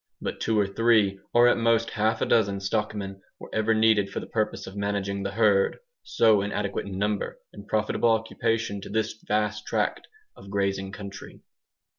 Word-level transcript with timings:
But 0.19 0.39
two 0.39 0.59
or 0.59 0.65
three, 0.65 1.19
or 1.31 1.47
at 1.47 1.59
most 1.59 1.91
half 1.91 2.21
a 2.21 2.25
dozen, 2.25 2.59
stockmen 2.59 3.21
were 3.39 3.53
ever 3.53 3.75
needed 3.75 4.09
for 4.09 4.19
the 4.19 4.25
purpose 4.25 4.65
of 4.65 4.75
managing 4.75 5.21
the 5.21 5.29
herd, 5.29 5.77
so 6.01 6.41
inadequate 6.41 6.87
in 6.87 6.97
number 6.97 7.37
and 7.53 7.67
profitable 7.67 8.09
occupation 8.09 8.81
to 8.81 8.89
this 8.89 9.13
vast 9.27 9.67
tract 9.67 10.07
of 10.35 10.49
grazing 10.49 10.91
country. 10.91 11.41